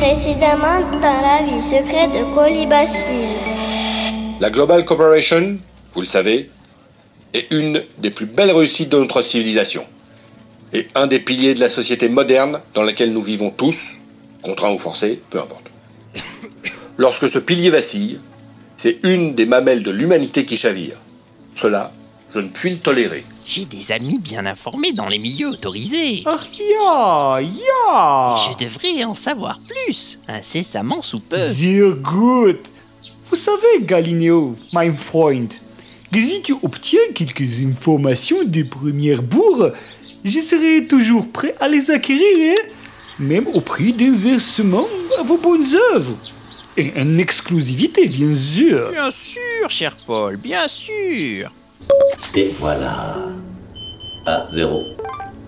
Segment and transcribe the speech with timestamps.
[0.00, 3.36] Précédemment dans la vie secrète de Colibacille.
[4.40, 5.58] La Global Corporation,
[5.92, 6.48] vous le savez,
[7.34, 9.84] est une des plus belles réussites de notre civilisation.
[10.72, 13.98] Et un des piliers de la société moderne dans laquelle nous vivons tous,
[14.40, 15.70] contraints ou forcés, peu importe.
[16.96, 18.20] Lorsque ce pilier vacille,
[18.78, 20.96] c'est une des mamelles de l'humanité qui chavire.
[21.54, 21.92] Cela,
[22.34, 23.22] je ne puis le tolérer.
[23.52, 26.22] J'ai des amis bien informés dans les milieux autorisés.
[26.24, 28.36] Ach ja, ja.
[28.36, 31.36] Je devrais en savoir plus, incessamment sous peu.
[31.36, 32.60] Sehr gut.
[33.28, 35.52] Vous savez, Galileo, mein Freund,
[36.12, 39.72] que si tu obtiens quelques informations des premières bourres,
[40.24, 42.70] je serai toujours prêt à les acquérir, hein,
[43.18, 44.86] même au prix d'un versement
[45.18, 46.16] à vos bonnes œuvres.
[46.76, 48.92] Et en exclusivité, bien sûr.
[48.92, 51.50] Bien sûr, cher Paul, bien sûr.
[52.36, 53.16] Et voilà.
[54.26, 54.84] A0.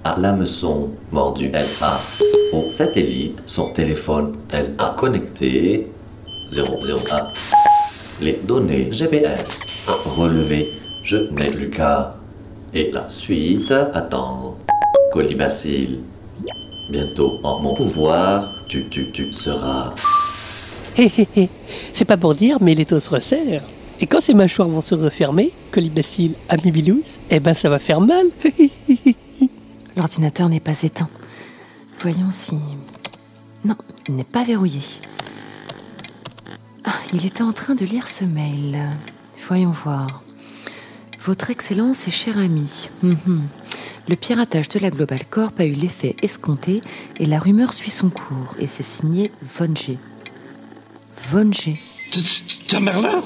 [0.04, 2.00] À l'hameçon mordu LA.
[2.52, 5.90] Au satellite, son téléphone LA connecté.
[6.50, 7.28] 00A.
[8.20, 9.74] Les données GPS.
[9.86, 12.16] Relevé, je n'ai plus qu'à.
[12.74, 14.56] Et la suite, attends.
[15.12, 16.00] Colibacille.
[16.90, 19.94] Bientôt en mon pouvoir, tu, tu, tu seras.
[20.96, 21.48] Hé hé hé,
[21.92, 23.62] c'est pas pour dire, mais l'étau se resserre.
[24.02, 28.00] Et quand ces mâchoires vont se refermer, colibacille, ami Bilous, eh ben ça va faire
[28.00, 28.26] mal.
[29.96, 31.08] L'ordinateur n'est pas éteint.
[32.00, 32.56] Voyons si.
[33.64, 33.76] Non,
[34.08, 34.80] il n'est pas verrouillé.
[36.84, 38.76] Ah, il était en train de lire ce mail.
[39.46, 40.24] Voyons voir.
[41.24, 42.88] Votre Excellence et cher ami.
[43.04, 43.40] Mhm.
[44.08, 46.80] Le piratage de la Global Corp a eu l'effet escompté
[47.20, 48.56] et la rumeur suit son cours.
[48.58, 49.96] Et c'est signé Von G.
[51.30, 51.78] Von G.
[52.66, 53.22] Ta mère là?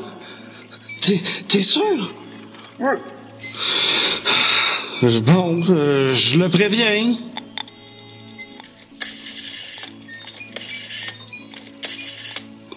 [1.00, 2.10] T'es t'es sûr?
[2.78, 2.96] Ouais.
[5.02, 7.16] Bon, euh, je le préviens.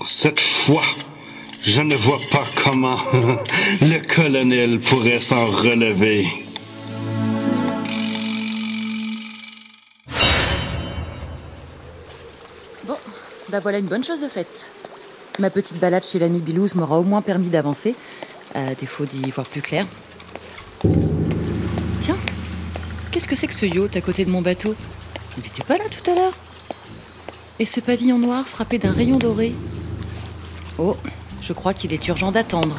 [0.03, 0.83] Cette fois,
[1.63, 2.99] je ne vois pas comment
[3.81, 6.27] le colonel pourrait s'en relever.
[12.83, 12.97] Bon,
[13.49, 14.69] bah voilà une bonne chose de faite.
[15.39, 17.95] Ma petite balade chez l'ami Bilouz m'aura au moins permis d'avancer,
[18.53, 19.85] à défaut d'y voir plus clair.
[22.01, 22.17] Tiens,
[23.09, 24.75] qu'est-ce que c'est que ce yacht à côté de mon bateau?
[25.37, 26.33] Il n'était pas là tout à l'heure
[27.57, 29.55] Et ce pavillon noir frappé d'un rayon doré?
[30.77, 30.97] Oh,
[31.41, 32.75] je crois qu'il est urgent d'attendre.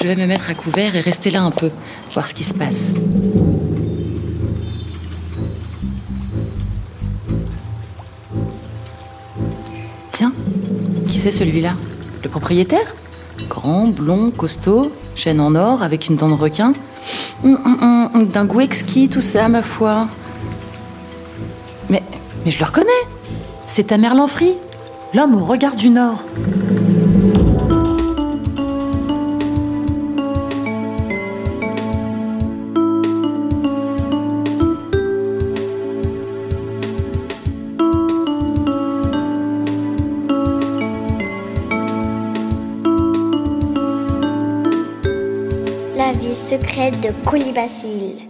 [0.00, 1.70] Je vais me mettre à couvert et rester là un peu,
[2.12, 2.94] voir ce qui se passe.
[11.20, 11.74] C'est celui-là
[12.24, 12.94] Le propriétaire?
[13.48, 16.72] Grand, blond, costaud, chaîne en or avec une dent de requin.
[17.44, 20.08] Hum, hum, hum, D'un goût exquis, tout ça, ma foi.
[21.90, 22.02] Mais,
[22.44, 22.88] mais je le reconnais
[23.66, 24.54] C'est Tamerlan Free,
[25.12, 26.24] l'homme au regard du Nord.
[46.20, 48.28] Vie secrète de Colibacille.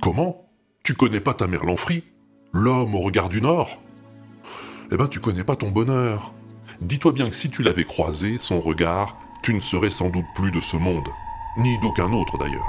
[0.00, 0.46] Comment?
[0.84, 2.04] Tu connais pas ta mère Lanfry?
[2.52, 3.80] L'homme au regard du Nord?
[4.92, 6.32] Eh ben, tu connais pas ton bonheur.
[6.80, 10.52] Dis-toi bien que si tu l'avais croisé, son regard, tu ne serais sans doute plus
[10.52, 11.08] de ce monde.
[11.58, 12.68] Ni d'aucun autre d'ailleurs.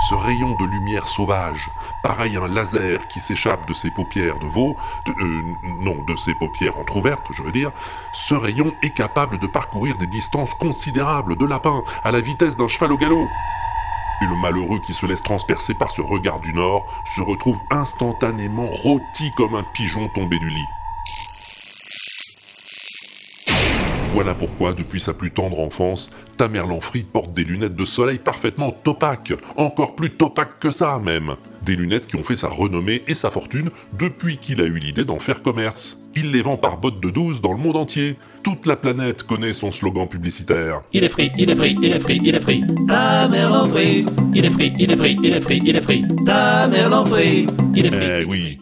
[0.00, 1.70] Ce rayon de lumière sauvage,
[2.04, 4.76] pareil à un laser qui s'échappe de ses paupières de veau,
[5.08, 7.72] euh, non, de ses paupières entrouvertes, je veux dire,
[8.12, 12.68] ce rayon est capable de parcourir des distances considérables de lapin à la vitesse d'un
[12.68, 13.26] cheval au galop.
[14.22, 18.66] Et le malheureux qui se laisse transpercer par ce regard du Nord se retrouve instantanément
[18.66, 20.77] rôti comme un pigeon tombé du lit.
[24.18, 28.76] Voilà pourquoi, depuis sa plus tendre enfance, Tamerlan Free porte des lunettes de soleil parfaitement
[28.84, 31.36] opaques, encore plus opaques que ça même.
[31.64, 35.04] Des lunettes qui ont fait sa renommée et sa fortune depuis qu'il a eu l'idée
[35.04, 36.02] d'en faire commerce.
[36.16, 38.16] Il les vend par botte de 12 dans le monde entier.
[38.42, 40.80] Toute la planète connaît son slogan publicitaire.
[40.92, 42.64] Il est free, il est free, il est free, il est free.
[42.88, 44.04] Ta mère l'enfrie.
[44.34, 46.02] Il est free, il est free, il est free, il est free.
[46.26, 47.46] Ta mère l'enfrie.
[47.72, 48.22] Il est free.
[48.22, 48.58] Eh oui,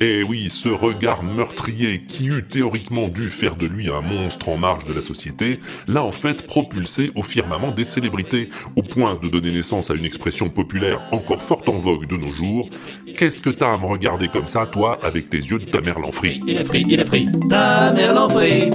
[0.00, 4.56] eh oui, ce regard meurtrier qui eût théoriquement dû faire de lui un monstre en
[4.56, 9.28] marge de la société, l'a en fait propulsé au firmament des célébrités, au point de
[9.28, 12.70] donner naissance à une expression populaire encore fort en vogue de nos jours.
[13.16, 15.98] Qu'est-ce que t'as à me regarder comme ça, toi, avec tes yeux de ta mère
[15.98, 16.40] l'enfrie?
[16.46, 17.28] Il est free, il est free.
[17.50, 18.70] Ta mère l'enfrie.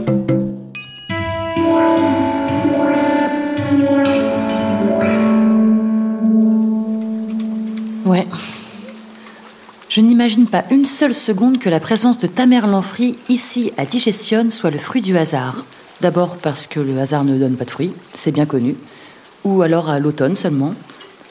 [8.06, 8.28] Ouais.
[9.96, 14.50] Je n'imagine pas une seule seconde que la présence de Tamerlan Free ici à Digestion
[14.50, 15.64] soit le fruit du hasard.
[16.02, 18.76] D'abord parce que le hasard ne donne pas de fruits, c'est bien connu.
[19.46, 20.74] Ou alors à l'automne seulement,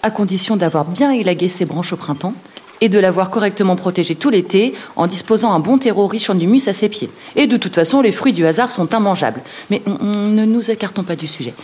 [0.03, 2.33] à condition d'avoir bien élagué ses branches au printemps
[2.81, 6.67] et de l'avoir correctement protégé tout l'été en disposant un bon terreau riche en humus
[6.69, 7.11] à ses pieds.
[7.37, 9.43] Et de toute façon, les fruits du hasard sont immangeables.
[9.71, 11.55] Mais on- on- ne nous écartons pas du sujet.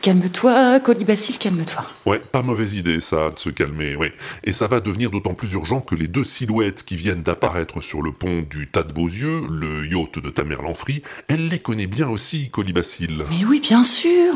[0.00, 1.84] Calme-toi, Colibacille, calme-toi.
[2.06, 4.08] Ouais, pas mauvaise idée ça, de se calmer, oui.
[4.44, 8.02] Et ça va devenir d'autant plus urgent que les deux silhouettes qui viennent d'apparaître sur
[8.02, 12.08] le pont du Tas de Beausieux, le yacht de Tamerlan Free, elle les connaît bien
[12.08, 13.22] aussi, Colibacille.
[13.30, 14.34] Mais oui, bien sûr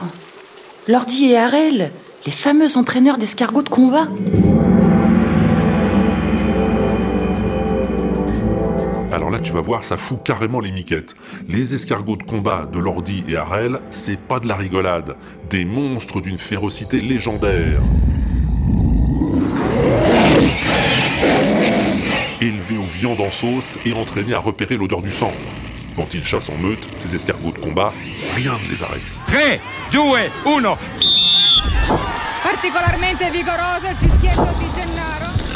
[0.86, 1.90] Lordi et Harel,
[2.24, 4.08] les fameux entraîneurs d'escargots de combat.
[9.38, 11.14] Là, tu vas voir, ça fout carrément les miquettes.
[11.48, 15.16] Les escargots de combat de Lordi et Harel, c'est pas de la rigolade.
[15.48, 17.80] Des monstres d'une férocité légendaire.
[22.40, 25.32] Élevés aux viandes en sauce et entraînés à repérer l'odeur du sang.
[25.96, 27.92] Quand ils chassent en meute, ces escargots de combat,
[28.34, 29.20] rien ne les arrête.
[29.26, 29.38] 3,
[29.92, 29.98] 2,
[30.46, 30.74] 1.
[32.42, 34.97] Particolarmente vigoroso il fischietto di Gennaro.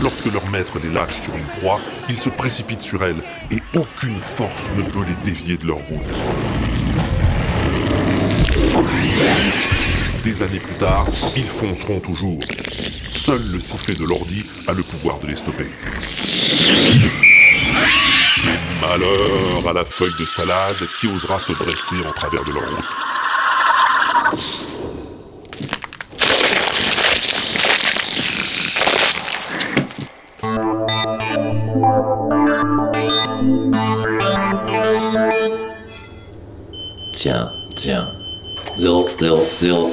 [0.03, 1.79] Lorsque leur maître les lâche sur une proie,
[2.09, 3.23] ils se précipitent sur elle
[3.53, 6.03] et aucune force ne peut les dévier de leur route.
[10.25, 11.07] Des années plus tard,
[11.37, 12.41] ils fonceront toujours.
[13.13, 15.71] Seul le sifflet de l'ordi a le pouvoir de les stopper.
[18.81, 22.85] Malheur à la feuille de salade qui osera se dresser en travers de leur route.
[37.23, 38.09] Tiens, tiens.
[38.79, 39.91] 0, 0, 0.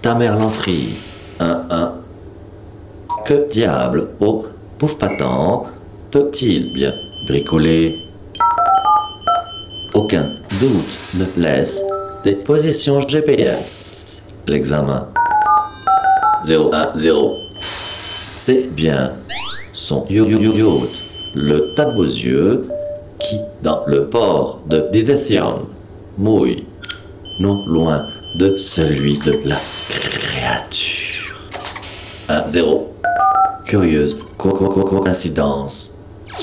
[0.00, 0.96] Ta mère l'enfrie.
[1.38, 1.92] 1, 1.
[3.26, 4.46] Que diable, oh,
[4.78, 5.66] pauvre patent,
[6.10, 6.94] peut-il bien
[7.26, 7.98] bricoler?
[9.92, 10.30] Aucun
[10.62, 11.84] doute ne laisse
[12.24, 14.32] des positions GPS.
[14.46, 15.08] L'examen.
[16.46, 17.36] 0, 1, 0.
[17.60, 19.12] C'est bien
[19.74, 20.88] son yacht,
[21.34, 22.66] le tas de beaux yeux,
[23.18, 25.66] qui, dans le port de Didetion,
[26.18, 26.64] mouille,
[27.38, 28.06] non loin
[28.36, 29.56] de celui de la
[29.88, 31.34] créature.
[32.28, 32.90] 1, 0.
[33.66, 35.98] Curieuse co- co- co- coïncidence.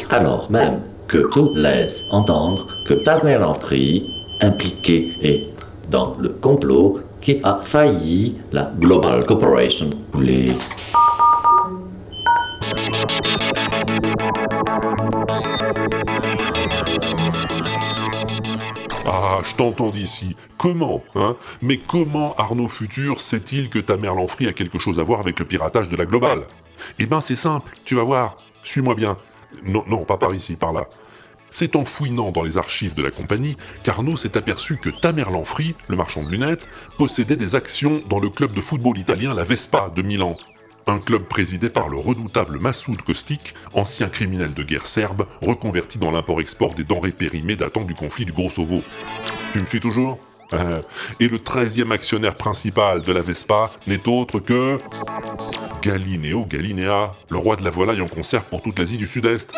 [0.09, 4.09] Alors même que tout laisse entendre que Tamer Lantry,
[4.41, 5.47] impliqué est
[5.89, 10.53] dans le complot qui a failli la Global Corporation couler.
[19.13, 20.37] Ah, je t'entends d'ici.
[20.57, 21.35] Comment, hein?
[21.61, 25.37] Mais comment Arnaud Futur sait-il que ta mère Lanfry a quelque chose à voir avec
[25.37, 26.47] le piratage de la globale?
[26.97, 28.37] Eh ben, c'est simple, tu vas voir.
[28.63, 29.17] Suis-moi bien.
[29.65, 30.87] Non, non, pas par ici, par là.
[31.49, 35.75] C'est en fouinant dans les archives de la compagnie qu'Arnaud s'est aperçu que Tamer Lanfry,
[35.89, 39.91] le marchand de lunettes, possédait des actions dans le club de football italien La Vespa
[39.93, 40.37] de Milan.
[40.87, 46.11] Un club présidé par le redoutable Massoud Kostik, ancien criminel de guerre serbe, reconverti dans
[46.11, 48.81] l'import-export des denrées périmées datant du conflit du Kosovo.
[49.53, 50.17] Tu me suis toujours?
[50.53, 50.81] Euh,
[51.19, 54.77] Et le 13e actionnaire principal de la Vespa n'est autre que...
[55.81, 59.51] Galineo Galinea, le roi de la volaille en conserve pour toute l'Asie du Sud-Est.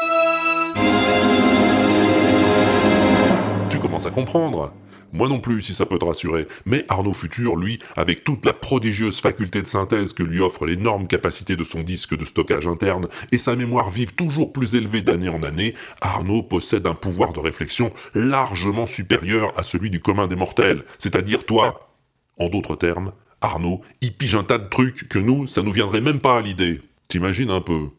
[3.69, 4.71] Tu commences à comprendre.
[5.13, 6.47] Moi non plus, si ça peut te rassurer.
[6.65, 11.05] Mais Arnaud Futur, lui, avec toute la prodigieuse faculté de synthèse que lui offre l'énorme
[11.05, 15.29] capacité de son disque de stockage interne et sa mémoire vive toujours plus élevée d'année
[15.29, 20.35] en année, Arnaud possède un pouvoir de réflexion largement supérieur à celui du commun des
[20.35, 21.91] mortels, c'est-à-dire toi.
[22.39, 26.01] En d'autres termes, Arnaud, il pige un tas de trucs que nous, ça nous viendrait
[26.01, 26.81] même pas à l'idée.
[27.07, 27.89] T'imagines un peu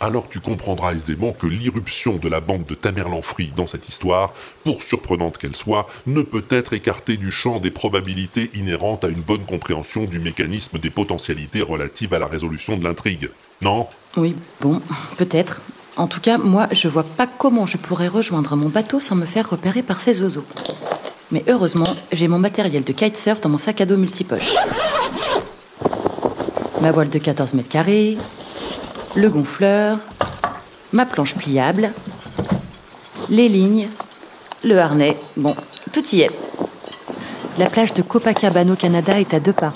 [0.00, 4.32] alors tu comprendras aisément que l'irruption de la bande de Tamerlan-Free dans cette histoire,
[4.64, 9.20] pour surprenante qu'elle soit, ne peut être écartée du champ des probabilités inhérentes à une
[9.20, 13.30] bonne compréhension du mécanisme des potentialités relatives à la résolution de l'intrigue.
[13.60, 13.86] Non?
[14.16, 14.80] Oui, bon,
[15.18, 15.60] peut-être.
[15.96, 19.26] En tout cas, moi, je vois pas comment je pourrais rejoindre mon bateau sans me
[19.26, 20.46] faire repérer par ces oiseaux.
[21.30, 24.54] Mais heureusement, j'ai mon matériel de kitesurf dans mon sac à dos multipoche.
[26.80, 28.16] Ma voile de 14 mètres carrés,
[29.14, 29.98] le gonfleur,
[30.92, 31.92] ma planche pliable,
[33.28, 33.88] les lignes,
[34.64, 35.16] le harnais.
[35.36, 35.54] Bon,
[35.92, 36.30] tout y est.
[37.58, 39.72] La plage de Copacabana au Canada est à deux pas.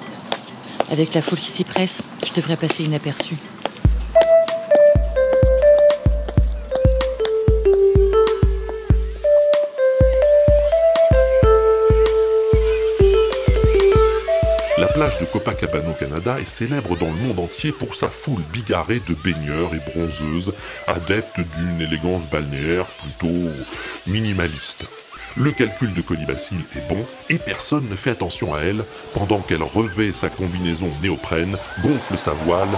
[0.90, 3.36] Avec la foule qui s'y presse, je devrais passer inaperçue.
[15.04, 19.14] De Copacabana au Canada est célèbre dans le monde entier pour sa foule bigarrée de
[19.14, 20.54] baigneurs et bronzeuses,
[20.86, 23.50] adeptes d'une élégance balnéaire plutôt
[24.06, 24.86] minimaliste.
[25.36, 28.82] Le calcul de colibacille est bon et personne ne fait attention à elle
[29.12, 32.68] pendant qu'elle revêt sa combinaison néoprène, gonfle sa voile,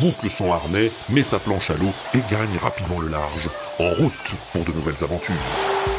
[0.00, 3.48] boucle son harnais, met sa planche à l'eau et gagne rapidement le large,
[3.80, 5.91] en route pour de nouvelles aventures.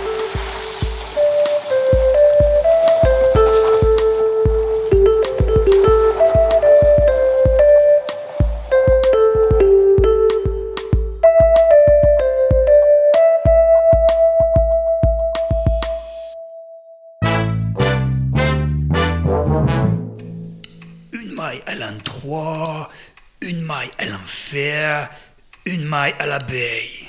[25.93, 27.07] Maille à l'abeille,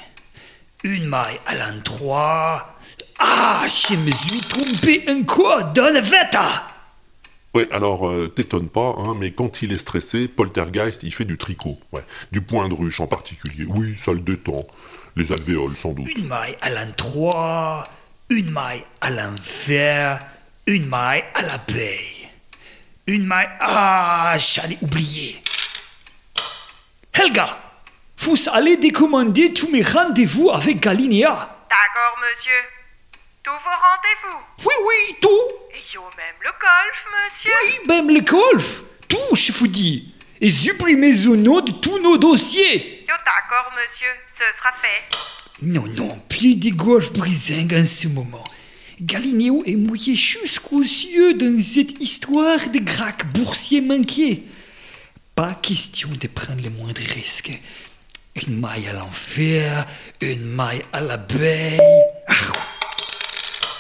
[0.83, 2.77] une maille à l'endroit.
[3.19, 6.67] Ah, je me suis trompé encore dans la veta
[7.55, 11.39] Ouais, alors euh, t'étonne pas, hein, mais quand il est stressé, Poltergeist, il fait du
[11.39, 11.79] tricot.
[11.93, 13.65] Ouais, du point de ruche en particulier.
[13.67, 14.67] Oui, ça le détend.
[15.17, 16.07] Les alvéoles, sans doute.
[16.19, 17.89] Une maille à l'endroit,
[18.29, 20.23] une maille à l'enfer,
[20.67, 22.29] une maille à l'abeille,
[23.07, 23.49] une maille...
[23.61, 25.43] Ah, j'allais oublier.
[27.15, 27.64] Helga,
[28.19, 31.31] vous allez décommander tous mes rendez-vous avec Galinéa.
[31.69, 32.53] D'accord, monsieur.
[33.43, 34.39] Tous vos rendez-vous.
[34.61, 35.29] Oui, oui, tout.
[35.75, 37.53] Et yo, même le golf, monsieur.
[37.63, 38.83] Oui, même le golf.
[39.09, 40.15] Tout, je vous dis.
[40.41, 43.05] Et supprimez nom de tous nos dossiers.
[43.09, 44.09] Yo, d'accord, monsieur.
[44.29, 45.03] Ce sera fait.
[45.63, 48.45] Non, non, plus de golf brisingue en ce moment.
[49.01, 54.45] Galinéo est mouillé jusqu'aux yeux dans cette histoire de grac boursier manqué.
[55.35, 57.51] Pas question de prendre le moindre risque.
[58.37, 59.87] Une maille à l'enfer,
[60.21, 61.79] une maille à l'abeille.
[62.27, 62.35] Ah.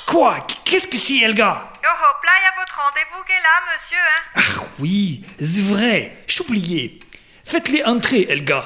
[0.07, 0.47] Quoi?
[0.65, 1.73] Qu'est-ce que c'est, Elga?
[1.83, 4.23] Yo, hop là, y a votre rendez-vous qui est là, monsieur, hein.
[4.37, 7.01] Ah oui, c'est vrai, j'oubliais.
[7.45, 8.63] Faites-les entrer, Elga.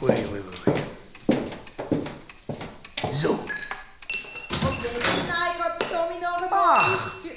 [0.00, 0.72] Oui, oui, oui,
[1.68, 3.12] oui.
[3.12, 3.44] Zo.
[6.50, 6.86] Ah,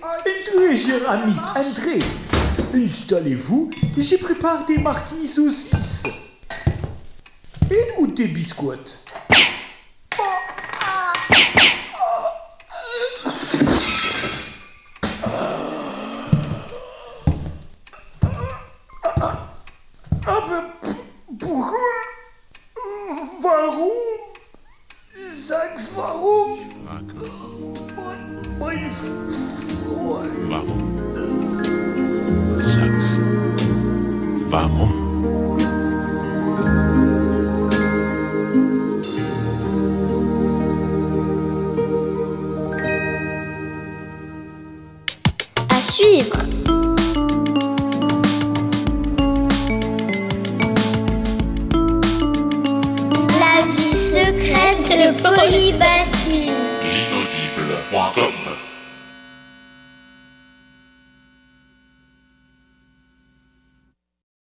[0.02, 2.00] entrez, cher ami, entrez.
[2.74, 6.06] Installez-vous, je prépare des martinis saucisses.
[7.72, 8.99] Et où tes biscottes
[46.20, 46.49] À